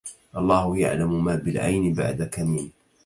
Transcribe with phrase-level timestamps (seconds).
[0.37, 2.69] الله يعلم ما بالعين بعدك من